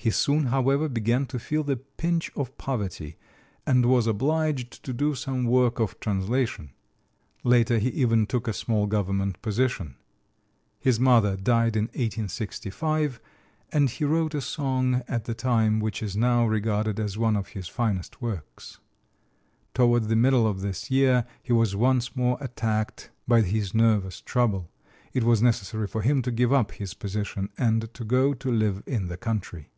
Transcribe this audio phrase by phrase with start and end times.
[0.00, 3.16] He soon, however, began to feel the pinch of poverty
[3.66, 6.70] and was obliged to do some work of translation.
[7.42, 9.96] Later he even took a small government position.
[10.78, 13.20] His mother died in 1865,
[13.72, 17.48] and he wrote a song at the time which is now regarded as one of
[17.48, 18.78] his finest works.
[19.74, 24.70] Toward the middle of this year he was once more attacked by his nervous trouble.
[25.12, 28.84] It was necessary for him to give up his position and to go to live
[28.86, 29.70] in the country.